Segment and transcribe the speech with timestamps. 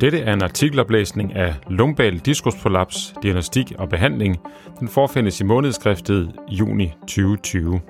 [0.00, 4.36] Dette er en artikeloplæsning af lumbal diskusprolaps, diagnostik og behandling.
[4.80, 7.80] Den forfindes i månedskriftet juni 2020.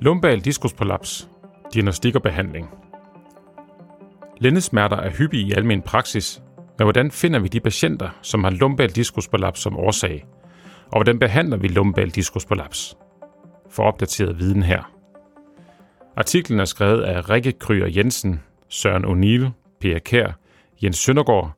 [0.00, 1.28] Lumbal diskusprolaps,
[1.74, 2.68] diagnostik og behandling.
[4.38, 6.42] Lændesmerter er hyppige i almen praksis,
[6.78, 10.24] men hvordan finder vi de patienter, som har lumbal diskusprolaps som årsag?
[10.86, 12.96] Og hvordan behandler vi lumbal diskusprolaps?
[13.70, 14.95] For opdateret viden her.
[16.16, 20.32] Artiklen er skrevet af Rikke Kryer Jensen, Søren O'Neill, Per Kær,
[20.82, 21.52] Jens Søndergaard,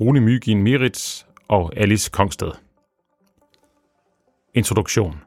[0.00, 2.52] Rune Mygin Mirits og Alice Kongsted.
[4.54, 5.20] Introduktion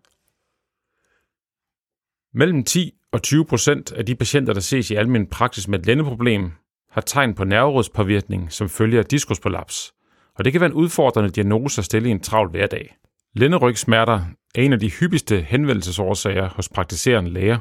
[2.34, 5.86] Mellem 10 og 20 procent af de patienter, der ses i almen praksis med et
[5.86, 6.52] lændeproblem,
[6.92, 9.94] har tegn på nerverådspåvirkning som følger af diskusprolaps,
[10.36, 12.96] og det kan være en udfordrende diagnose at stille i en travl hverdag.
[13.36, 14.22] Lænderygsmerter
[14.56, 17.60] er en af de hyppigste henvendelsesårsager hos praktiserende læger,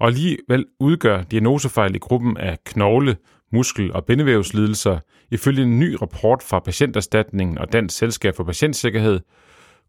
[0.00, 3.16] og alligevel udgør diagnosefejl i gruppen af knogle,
[3.52, 4.98] muskel- og bindevævslidelser
[5.30, 9.20] ifølge en ny rapport fra Patienterstatningen og Dansk Selskab for Patientsikkerhed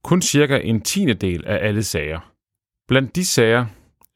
[0.03, 2.31] kun cirka en tiende del af alle sager.
[2.87, 3.65] Blandt de sager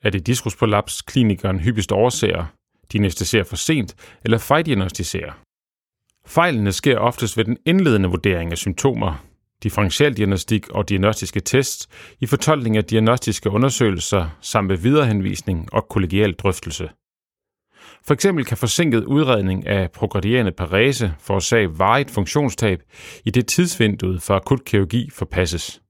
[0.02, 2.46] er det diskusprolaps klinikeren hyppigst overser,
[2.92, 5.32] diagnostiserer for sent eller fejldiagnostiserer.
[6.26, 9.26] Fejlene sker oftest ved den indledende vurdering af symptomer,
[9.64, 16.90] differentialdiagnostik og diagnostiske tests i fortolkning af diagnostiske undersøgelser samt ved viderehenvisning og kollegial drøftelse.
[18.06, 22.80] For eksempel kan forsinket udredning af progredierende parese forårsage varigt funktionstab
[23.26, 25.82] i det tidsvinduet for akut kirurgi forpasses.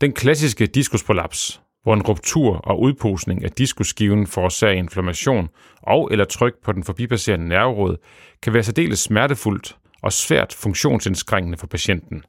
[0.00, 5.48] Den klassiske diskusprolaps, hvor en ruptur og udposning af diskusskiven forårsager inflammation
[5.82, 7.96] og eller tryk på den forbipasserende nerveråd,
[8.42, 12.24] kan være særdeles smertefuldt og svært funktionsindskrænkende for patienten.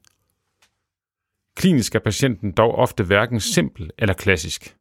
[1.56, 4.76] Klinisk er patienten dog ofte hverken simpel eller klassisk.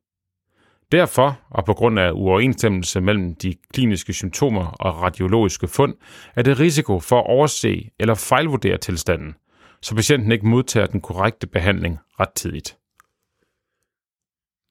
[0.91, 5.95] Derfor, og på grund af uoverensstemmelse mellem de kliniske symptomer og radiologiske fund,
[6.35, 9.35] er det risiko for at overse eller fejlvurdere tilstanden,
[9.81, 12.77] så patienten ikke modtager den korrekte behandling rettidigt.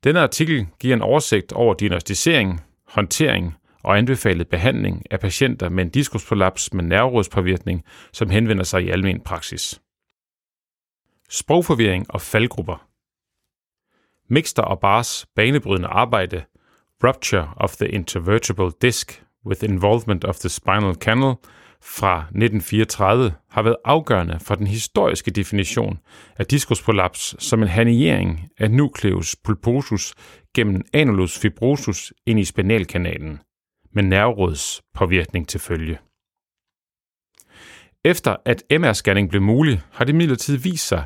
[0.05, 3.55] Denne artikel giver en oversigt over diagnostisering, håndtering
[3.87, 9.21] og anbefalet behandling af patienter med en diskusprolaps med nerverådspåvirkning, som henvender sig i almen
[9.21, 9.81] praksis.
[11.29, 12.89] Sprogforvirring og faldgrupper.
[14.29, 16.45] Mixter og Bars banebrydende arbejde
[17.05, 21.35] Rupture of the Intervertebral Disc with Involvement of the Spinal Canal
[21.83, 25.99] fra 1934 har været afgørende for den historiske definition
[26.39, 30.15] af diskusprolaps som en haniering af nucleus pulposus
[30.55, 33.41] gennem anulus fibrosus ind i spinalkanalen,
[33.97, 35.99] med nerverådspåvirkning til følge.
[38.05, 41.05] Efter at MR-scanning blev mulig, har det midlertid vist sig,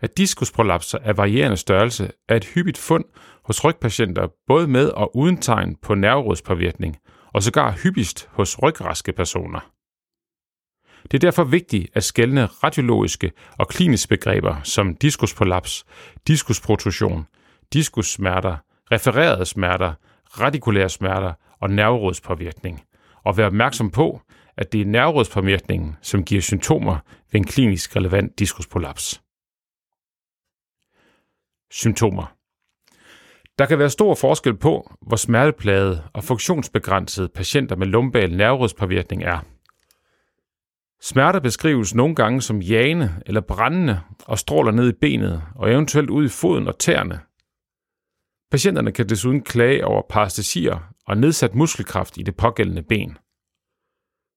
[0.00, 3.04] at diskusprolapser af varierende størrelse er et hyppigt fund
[3.44, 6.96] hos rygpatienter både med og uden tegn på nerverådspåvirkning,
[7.32, 9.60] og sågar hyppigst hos rygraske personer.
[11.02, 15.84] Det er derfor vigtigt at skelne radiologiske og kliniske begreber som diskusprolaps,
[16.26, 17.26] diskusprotrusion,
[17.72, 18.56] diskussmerter,
[18.92, 19.94] refererede smerter,
[20.40, 22.82] radikulære smerter og nerverådspåvirkning,
[23.24, 24.20] og være opmærksom på,
[24.56, 26.98] at det er nerverådspåvirkningen, som giver symptomer
[27.32, 29.22] ved en klinisk relevant diskusprolaps.
[31.70, 32.34] Symptomer
[33.58, 39.38] Der kan være stor forskel på, hvor smerteplade og funktionsbegrænsede patienter med lumbal nerverådspåvirkning er.
[41.00, 46.10] Smerter beskrives nogle gange som jagende eller brændende og stråler ned i benet og eventuelt
[46.10, 47.20] ud i foden og tæerne.
[48.50, 53.18] Patienterne kan desuden klage over parastesier og nedsat muskelkraft i det pågældende ben.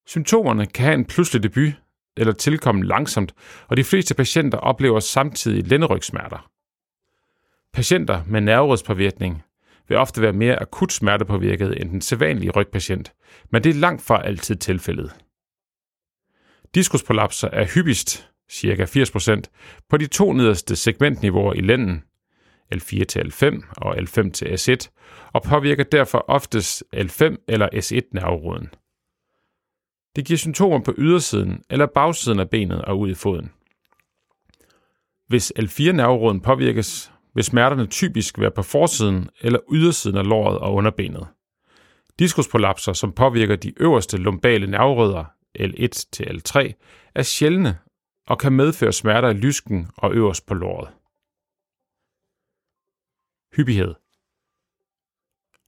[0.08, 1.74] Symptomerne kan have en pludselig debut
[2.18, 3.34] eller tilkomme langsomt,
[3.68, 6.50] og de fleste patienter oplever samtidig lænderygsmerter.
[7.74, 9.44] Patienter med nerverådspåvirkning
[9.88, 13.14] vil ofte være mere akut smertepåvirket end den sædvanlige rygpatient,
[13.52, 15.12] men det er langt fra altid tilfældet.
[16.76, 18.86] Diskuspolapser er hyppigst, ca.
[18.86, 19.42] 80%,
[19.90, 22.04] på de to nederste segmentniveauer i lænden,
[22.76, 24.88] L4 til L5 og L5 til S1,
[25.34, 28.70] og påvirker derfor oftest L5 eller S1-nerveroden.
[30.16, 33.52] Det giver symptomer på ydersiden eller bagsiden af benet og ud i foden.
[35.28, 41.28] Hvis L4-nerveroden påvirkes, vil smerterne typisk være på forsiden eller ydersiden af låret og underbenet.
[42.20, 45.26] Diskusprolapser, som påvirker de øverste lumbale nerverødder,
[45.60, 46.74] L1 til L3,
[47.16, 47.78] er sjældne
[48.28, 50.90] og kan medføre smerter i lysken og øverst på låret.
[53.56, 53.94] Hyppighed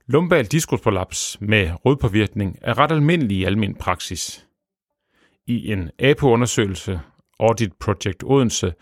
[0.07, 4.47] Lumbal diskusprolaps med rodpåvirkning er ret almindelig i almen praksis.
[5.47, 6.99] I en APO-undersøgelse,
[7.39, 8.73] Audit Project Odense,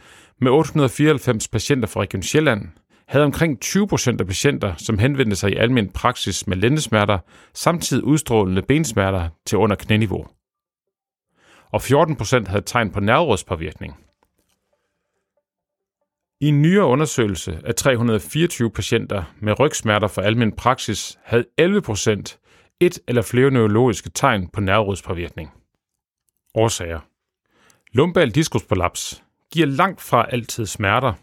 [0.42, 2.68] med 894 patienter fra Region Sjælland,
[3.08, 7.20] havde omkring 20 procent af patienter, som henvendte sig i almen praksis med lændesmerter,
[7.54, 10.28] samtidig udstrålende bensmerter til under knæniveau.
[11.72, 13.96] Og 14 procent havde tegn på nerverådspåvirkning.
[16.42, 22.40] I en nyere undersøgelse af 324 patienter med rygsmerter for almen praksis havde 11 procent
[22.80, 25.52] et eller flere neurologiske tegn på nerverodspåvirkning.
[26.56, 27.00] Årsager
[27.92, 29.24] Lumbal diskusprolaps
[29.54, 31.14] giver langt fra altid smerter,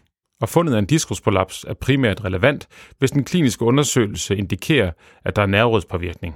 [0.41, 2.67] og fundet af en diskusprolaps er primært relevant,
[2.97, 4.91] hvis den kliniske undersøgelse indikerer,
[5.23, 6.35] at der er nerverodspåvirkning.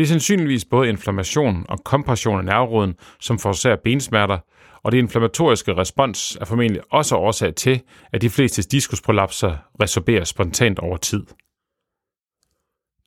[0.00, 4.38] Det er sandsynligvis både inflammation og kompression af nerveråden, som forårsager bensmerter,
[4.82, 7.82] og det inflammatoriske respons er formentlig også årsag til,
[8.12, 11.26] at de fleste diskusprolapser resorberer spontant over tid.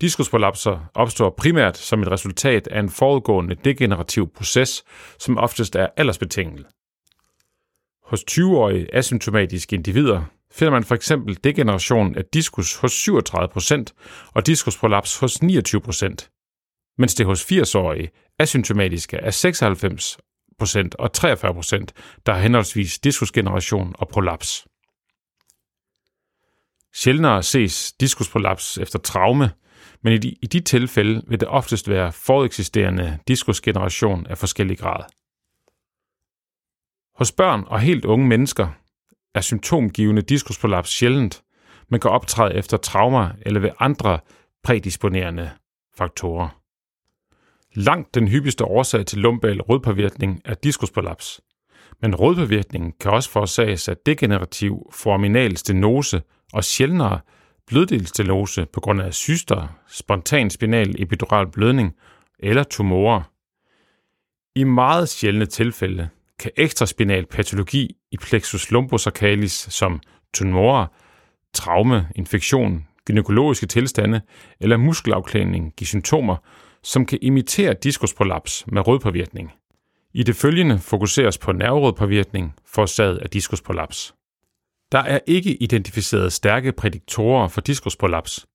[0.01, 4.83] Diskusprolapser opstår primært som et resultat af en forudgående degenerativ proces,
[5.19, 6.65] som oftest er aldersbetinget.
[8.03, 15.19] Hos 20-årige asymptomatiske individer finder man for eksempel degeneration af diskus hos 37% og diskusprolaps
[15.19, 16.29] hos 29%,
[16.97, 18.09] mens det hos 80-årige
[18.39, 21.85] asymptomatiske er 96% og 43%,
[22.25, 24.67] der har henholdsvis diskusgeneration og prolaps.
[26.95, 29.51] Sjældnere ses diskusprolaps efter traume,
[30.01, 35.03] men i de, i de tilfælde vil det oftest være foreksisterende diskusgeneration af forskellig grad.
[37.15, 38.67] Hos børn og helt unge mennesker
[39.35, 41.43] er symptomgivende diskusprolaps sjældent,
[41.89, 44.19] men kan optræde efter traumer eller ved andre
[44.63, 45.51] prædisponerende
[45.97, 46.62] faktorer.
[47.75, 51.41] Langt den hyppigste årsag til lumbal rødpåvirkning er diskusprolaps,
[52.01, 56.21] men rødpåvirkningen kan også forårsages af degenerativ foraminal stenose
[56.53, 57.19] og sjældnere
[57.67, 61.93] bløddelstenose på grund af syster, spontan spinal epidural blødning
[62.39, 63.21] eller tumorer.
[64.55, 66.09] I meget sjældne tilfælde
[66.39, 69.99] kan ekstraspinal patologi i plexus lumbosacralis som
[70.33, 70.87] tumorer,
[71.53, 74.21] traume, infektion, gynækologiske tilstande
[74.59, 76.37] eller muskelafklædning give symptomer,
[76.83, 79.51] som kan imitere diskusprolaps med rødpåvirkning.
[80.13, 84.15] I det følgende fokuseres på nerverødpåvirkning forårsaget af diskusprolaps.
[84.91, 88.45] Der er ikke identificeret stærke prædiktorer for diskusprolaps,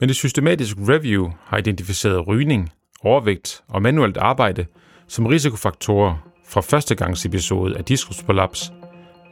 [0.00, 2.72] men det systematiske review har identificeret rygning,
[3.02, 4.66] overvægt og manuelt arbejde
[5.08, 6.16] som risikofaktorer
[6.46, 8.72] fra førstegangsepisode af diskusprolaps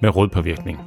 [0.03, 0.79] med rødpåvirkning.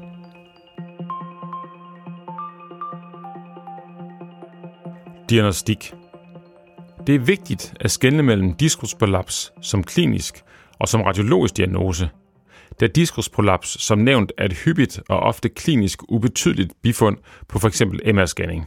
[5.29, 5.93] Diagnostik
[7.07, 10.43] det er vigtigt at skelne mellem diskusprolaps som klinisk
[10.79, 12.09] og som radiologisk diagnose,
[12.79, 17.17] da diskusprolaps som nævnt er et hyppigt og ofte klinisk ubetydeligt bifund
[17.47, 17.81] på f.eks.
[17.81, 18.65] MR-scanning.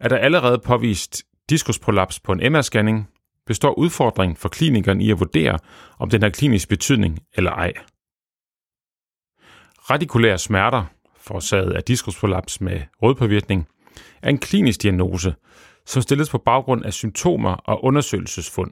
[0.00, 3.12] Er der allerede påvist diskusprolaps på en MR-scanning,
[3.46, 5.58] består udfordringen for klinikeren i at vurdere,
[5.98, 7.72] om den har klinisk betydning eller ej.
[9.90, 10.84] Radikulære smerter,
[11.16, 13.68] forårsaget af diskusprolaps med rødpåvirkning,
[14.22, 15.34] er en klinisk diagnose,
[15.86, 18.70] som stilles på baggrund af symptomer og undersøgelsesfund.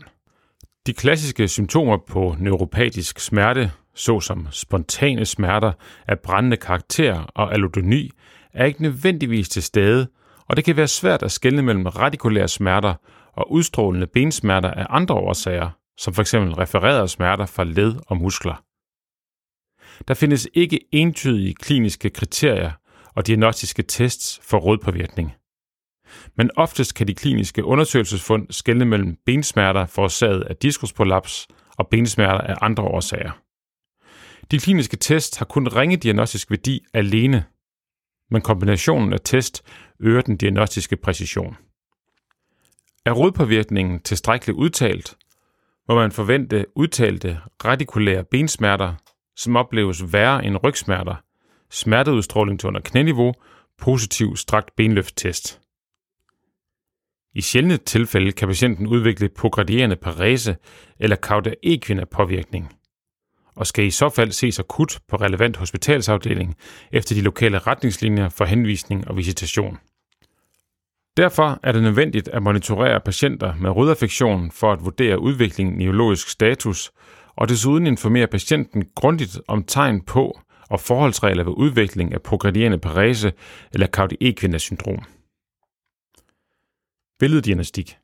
[0.87, 5.73] De klassiske symptomer på neuropatisk smerte, såsom spontane smerter
[6.09, 8.11] af brændende karakter og allodoni,
[8.53, 10.09] er ikke nødvendigvis til stede,
[10.49, 12.95] og det kan være svært at skelne mellem radikulære smerter
[13.33, 16.35] og udstrålende bensmerter af andre årsager, som f.eks.
[16.35, 18.63] refererede smerter fra led og muskler.
[20.09, 22.71] Der findes ikke entydige kliniske kriterier
[23.15, 25.33] og diagnostiske tests for rådpåvirkning.
[26.37, 31.49] Men oftest kan de kliniske undersøgelsesfund skelne mellem bensmerter forårsaget af diskusprolaps
[31.79, 33.31] og bensmerter af andre årsager.
[34.51, 37.45] De kliniske test har kun ringe diagnostisk værdi alene,
[38.31, 39.63] men kombinationen af test
[40.01, 41.57] øger den diagnostiske præcision.
[43.05, 45.17] Er rodpåvirkningen tilstrækkeligt udtalt,
[45.89, 48.95] må man forvente udtalte radikulære bensmerter,
[49.37, 51.15] som opleves værre end rygsmerter,
[51.71, 53.35] smerteudstråling til under knæniveau,
[53.79, 55.60] positiv strakt benløfttest.
[57.35, 60.57] I sjældne tilfælde kan patienten udvikle progredierende parese
[60.99, 62.73] eller cauda equina påvirkning,
[63.57, 66.57] og skal i så fald ses akut på relevant hospitalsafdeling
[66.93, 69.79] efter de lokale retningslinjer for henvisning og visitation.
[71.17, 76.29] Derfor er det nødvendigt at monitorere patienter med rødaffektion for at vurdere udviklingen i neurologisk
[76.29, 76.91] status,
[77.37, 83.33] og desuden informere patienten grundigt om tegn på og forholdsregler ved udvikling af progredierende parese
[83.75, 85.05] eller Caudy-Equina syndrom.
[87.21, 87.97] Billeddiagnostik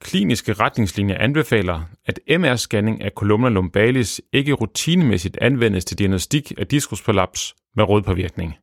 [0.00, 7.54] Kliniske retningslinjer anbefaler, at MR-scanning af columna lumbalis ikke rutinemæssigt anvendes til diagnostik af diskusprolaps
[7.76, 8.54] med rådpåvirkning.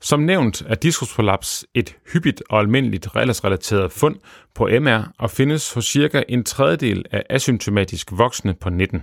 [0.00, 4.16] Som nævnt er diskusprolaps et hyppigt og almindeligt aldersrelateret fund
[4.54, 9.02] på MR og findes hos cirka en tredjedel af asymptomatisk voksne på 19.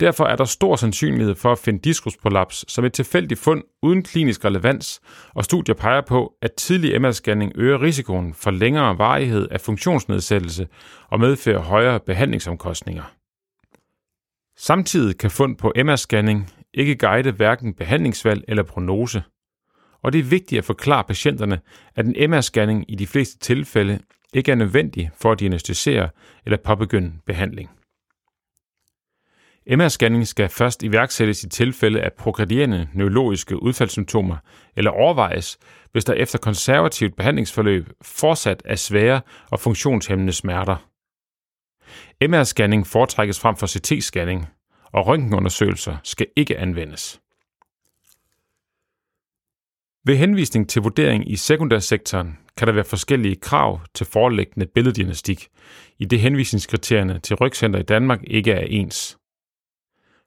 [0.00, 4.44] Derfor er der stor sandsynlighed for at finde diskusprolaps som et tilfældigt fund uden klinisk
[4.44, 5.00] relevans,
[5.34, 10.68] og studier peger på, at tidlig MR-scanning øger risikoen for længere varighed af funktionsnedsættelse
[11.10, 13.02] og medfører højere behandlingsomkostninger.
[14.58, 19.22] Samtidig kan fund på MR-scanning ikke guide hverken behandlingsvalg eller prognose.
[20.02, 21.60] Og det er vigtigt at forklare patienterne,
[21.94, 23.98] at en MR-scanning i de fleste tilfælde
[24.34, 26.08] ikke er nødvendig for at diagnostisere
[26.44, 27.70] eller påbegynde behandling.
[29.70, 34.36] MR-scanning skal først iværksættes i tilfælde af progredierende neurologiske udfaldssymptomer
[34.76, 35.58] eller overvejes,
[35.92, 39.20] hvis der efter konservativt behandlingsforløb fortsat er svære
[39.50, 40.76] og funktionshæmmende smerter.
[42.24, 44.46] MR-scanning foretrækkes frem for CT-scanning,
[44.92, 47.20] og røntgenundersøgelser skal ikke anvendes.
[50.04, 55.48] Ved henvisning til vurdering i sekundærsektoren kan der være forskellige krav til forelæggende billeddiagnostik,
[55.98, 59.18] i det henvisningskriterierne til rygcenter i Danmark ikke er ens.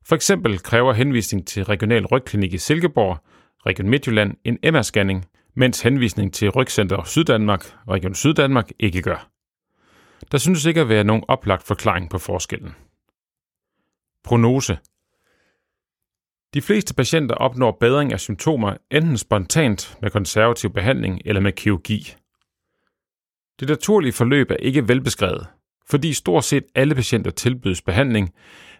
[0.05, 3.17] For eksempel kræver henvisning til Regional Rygklinik i Silkeborg,
[3.65, 5.25] Region Midtjylland, en MR-scanning,
[5.55, 9.29] mens henvisning til Rygcenter Syddanmark, Region Syddanmark ikke gør.
[10.31, 12.75] Der synes ikke at være nogen oplagt forklaring på forskellen.
[14.23, 14.77] Prognose
[16.53, 22.15] De fleste patienter opnår bedring af symptomer enten spontant med konservativ behandling eller med kirurgi.
[23.59, 25.47] Det naturlige forløb er ikke velbeskrevet,
[25.89, 28.33] fordi stort set alle patienter tilbydes behandling,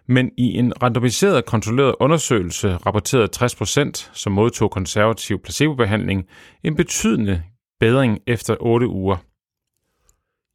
[0.06, 6.26] men i en randomiseret kontrolleret undersøgelse rapporterede 60%, som modtog konservativ placebobehandling,
[6.64, 7.42] en betydende
[7.80, 9.16] bedring efter 8 uger.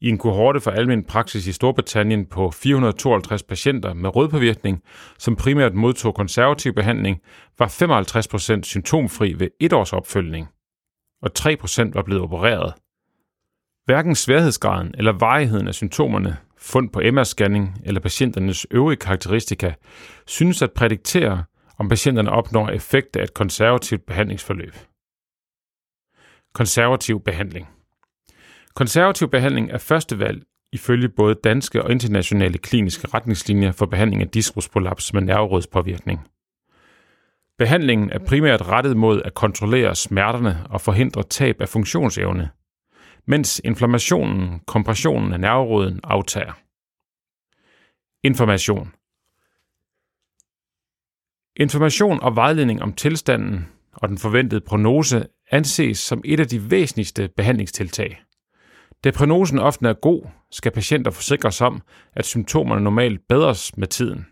[0.01, 4.81] I en kohorte for almen praksis i Storbritannien på 452 patienter med rødpåvirkning,
[5.17, 7.21] som primært modtog konservativ behandling,
[7.59, 7.67] var
[8.57, 10.47] 55% symptomfri ved et års opfølgning,
[11.21, 12.73] og 3% var blevet opereret.
[13.85, 19.73] Hverken sværhedsgraden eller varigheden af symptomerne fund på MR-scanning eller patienternes øvrige karakteristika
[20.27, 21.43] synes at prædiktere,
[21.77, 24.75] om patienterne opnår effekt af et konservativt behandlingsforløb.
[26.53, 27.67] Konservativ behandling
[28.75, 30.43] Konservativ behandling er første valg
[30.73, 36.19] ifølge både danske og internationale kliniske retningslinjer for behandling af diskusprolaps med nerverådspåvirkning.
[37.57, 42.49] Behandlingen er primært rettet mod at kontrollere smerterne og forhindre tab af funktionsevne,
[43.27, 46.53] mens inflammationen, kompressionen af nerveråden aftager.
[48.23, 48.93] Information
[51.55, 57.29] Information og vejledning om tilstanden og den forventede prognose anses som et af de væsentligste
[57.37, 58.21] behandlingstiltag.
[59.03, 61.81] Da prognosen ofte er god, skal patienter forsikres om,
[62.13, 64.25] at symptomerne normalt bedres med tiden.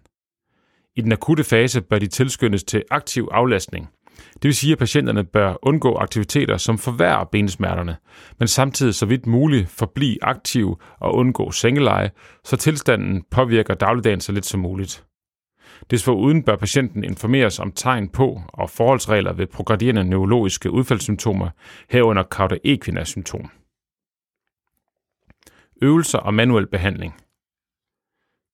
[0.95, 3.89] I den akutte fase bør de tilskyndes til aktiv aflastning–
[4.33, 7.97] det vil sige, at patienterne bør undgå aktiviteter, som forværrer bensmerterne,
[8.39, 12.11] men samtidig så vidt muligt forblive aktive og undgå sengeleje,
[12.43, 15.05] så tilstanden påvirker dagligdagen så lidt som muligt.
[15.91, 21.49] Desforuden bør patienten informeres om tegn på og forholdsregler ved progredierende neurologiske udfaldssymptomer,
[21.89, 23.49] herunder cauda equina symptom.
[25.81, 27.15] Øvelser og manuel behandling.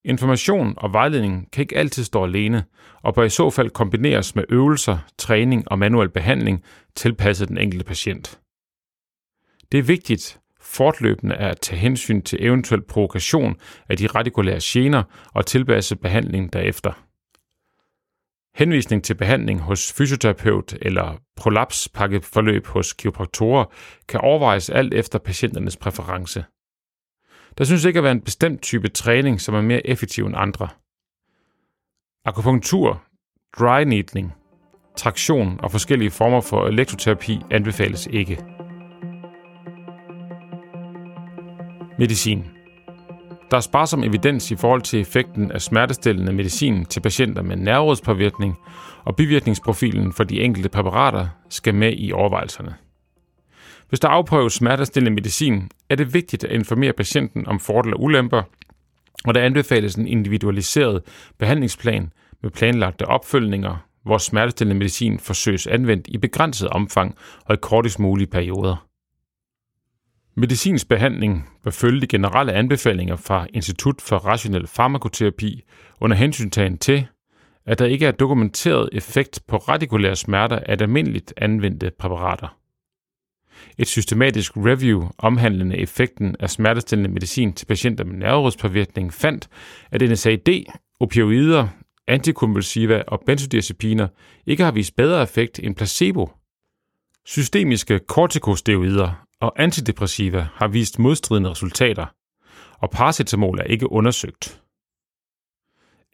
[0.05, 2.65] Information og vejledning kan ikke altid stå alene,
[3.01, 6.63] og bør i så fald kombineres med øvelser, træning og manuel behandling
[6.95, 8.39] tilpasset den enkelte patient.
[9.71, 13.55] Det er vigtigt fortløbende at tage hensyn til eventuel provokation
[13.89, 15.03] af de radikulære gener
[15.33, 16.91] og tilpasse behandlingen derefter.
[18.55, 23.65] Henvisning til behandling hos fysioterapeut eller prolapspakkeforløb hos kiropraktorer
[24.07, 26.43] kan overvejes alt efter patienternes præference.
[27.59, 30.67] Der synes ikke at være en bestemt type træning, som er mere effektiv end andre.
[32.25, 33.03] Akupunktur,
[33.59, 34.33] dry needling,
[34.97, 38.43] traktion og forskellige former for elektroterapi anbefales ikke.
[41.97, 42.45] Medicin.
[43.51, 48.55] Der er sparsom evidens i forhold til effekten af smertestillende medicin til patienter med nerverådspåvirkning,
[49.03, 52.88] og bivirkningsprofilen for de enkelte præparater skal med i overvejelserne.
[53.89, 58.43] Hvis der afprøves smertestillende medicin, er det vigtigt at informere patienten om fordele og ulemper,
[59.25, 61.01] og der anbefales en individualiseret
[61.37, 67.15] behandlingsplan med planlagte opfølgninger, hvor smertestillende medicin forsøges anvendt i begrænset omfang
[67.45, 68.85] og i kortest mulige perioder.
[70.35, 75.63] Medicinsk behandling bør følge de generelle anbefalinger fra Institut for Rationel Farmakoterapi
[75.99, 77.07] under hensyntagen til,
[77.65, 82.59] at der ikke er dokumenteret effekt på radikulære smerter af almindeligt anvendte præparater.
[83.77, 89.49] Et systematisk review omhandlende effekten af smertestillende medicin til patienter med nerverådspåvirkning fandt,
[89.91, 90.65] at NSAID,
[90.99, 91.67] opioider,
[92.07, 94.07] antikonvulsiva og benzodiazepiner
[94.45, 96.29] ikke har vist bedre effekt end placebo.
[97.25, 102.05] Systemiske kortikosteroider og antidepressiva har vist modstridende resultater,
[102.79, 104.61] og paracetamol er ikke undersøgt.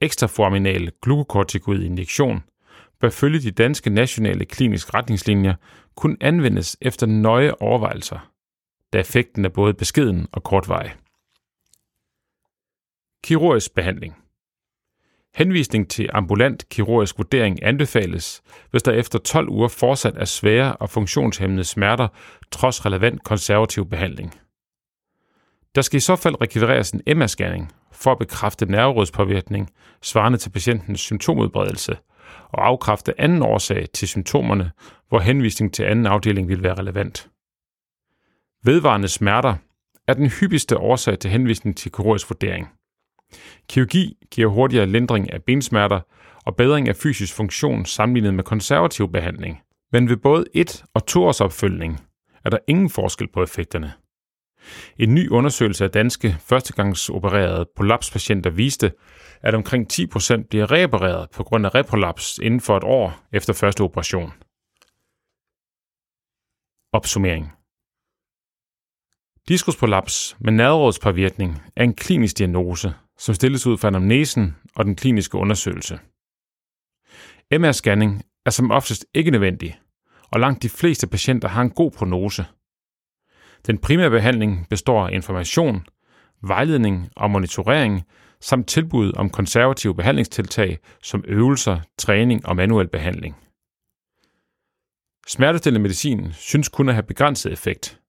[0.01, 2.43] ekstraforminal glukokortikoid injektion
[3.05, 5.53] bør følge de danske nationale kliniske retningslinjer
[5.95, 8.31] kun anvendes efter nøje overvejelser,
[8.93, 10.95] da effekten er både beskeden og kortvarig.
[13.23, 14.15] Kirurgisk behandling
[15.35, 20.89] Henvisning til ambulant kirurgisk vurdering anbefales, hvis der efter 12 uger fortsat er svære og
[20.89, 22.07] funktionshemmende smerter
[22.51, 24.39] trods relevant konservativ behandling.
[25.75, 29.69] Der skal i så fald rekvireres en MR-scanning for at bekræfte nerverådspåvirkning
[30.01, 31.97] svarende til patientens symptomudbredelse
[32.49, 34.71] og afkræfte anden årsag til symptomerne,
[35.09, 37.29] hvor henvisning til anden afdeling vil være relevant.
[38.63, 39.55] Vedvarende smerter
[40.07, 42.69] er den hyppigste årsag til henvisning til kirurgisk vurdering.
[43.69, 45.99] Kirurgi giver hurtigere lindring af bensmerter
[46.45, 49.61] og bedring af fysisk funktion sammenlignet med konservativ behandling.
[49.91, 52.01] Men ved både 1- og 2-års opfølgning
[52.45, 53.93] er der ingen forskel på effekterne.
[54.97, 58.91] En ny undersøgelse af danske førstegangsopererede prolapspatienter viste,
[59.41, 63.81] at omkring 10% bliver reopereret på grund af reprolaps inden for et år efter første
[63.81, 64.33] operation.
[66.93, 67.51] Opsummering
[69.47, 75.37] Diskusprolaps med nadrådspåvirkning er en klinisk diagnose, som stilles ud fra anamnesen og den kliniske
[75.37, 75.99] undersøgelse.
[77.53, 79.79] MR-scanning er som oftest ikke nødvendig,
[80.31, 82.45] og langt de fleste patienter har en god prognose.
[83.67, 85.85] Den primære behandling består af information,
[86.41, 88.03] vejledning og monitorering,
[88.41, 93.35] samt tilbud om konservative behandlingstiltag som øvelser, træning og manuel behandling.
[95.27, 97.99] Smertestillende medicin synes kun at have begrænset effekt,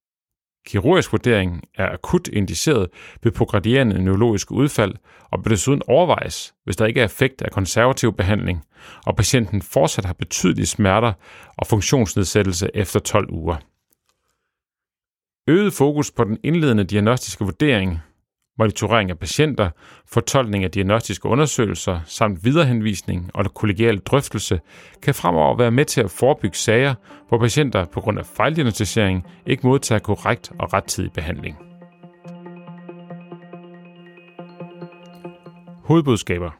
[0.66, 2.88] Kirurgisk vurdering er akut indiceret
[3.22, 4.94] ved progredierende neurologiske udfald
[5.30, 8.64] og bør desuden overvejes, hvis der ikke er effekt af konservativ behandling,
[9.06, 11.12] og patienten fortsat har betydelige smerter
[11.56, 13.56] og funktionsnedsættelse efter 12 uger.
[15.48, 18.00] Øget fokus på den indledende diagnostiske vurdering
[18.58, 19.70] monitorering af patienter,
[20.06, 24.60] fortolkning af diagnostiske undersøgelser samt viderehenvisning og kollegial drøftelse
[25.02, 26.94] kan fremover være med til at forebygge sager,
[27.28, 31.56] hvor patienter på grund af fejldiagnostisering ikke modtager korrekt og rettidig behandling.
[35.84, 36.50] Hovedbudskaber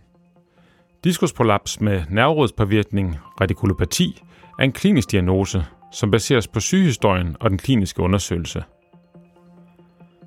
[1.05, 4.23] Diskusprolaps med nerverådspåvirkning, radikulopati,
[4.59, 8.65] er en klinisk diagnose, som baseres på sygehistorien og den kliniske undersøgelse–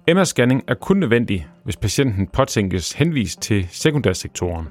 [0.09, 4.67] MR-scanning er kun nødvendig, hvis patienten påtænkes henvist til sekundærsektoren.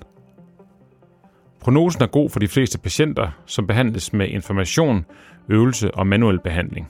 [1.61, 5.07] Prognosen er god for de fleste patienter, som behandles med information,
[5.48, 6.88] øvelse og manuel behandling.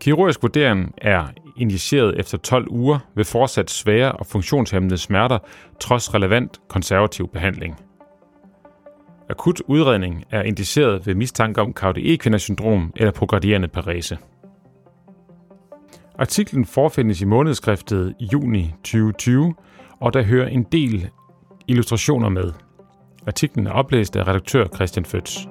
[0.00, 5.38] Kirurgisk vurdering er injiceret efter 12 uger ved fortsat svære og funktionshæmmende smerter
[5.80, 7.80] trods relevant konservativ behandling.
[9.30, 12.20] Akut udredning er indiceret ved mistanke om Caudy
[12.96, 14.18] eller progredierende parese.
[16.18, 19.54] Artiklen forfindes i månedskriftet juni 2020,
[20.00, 21.10] og der hører en del
[21.68, 22.52] illustrationer med.
[23.26, 25.48] Artiklen er oplæst af redaktør Christian Føds.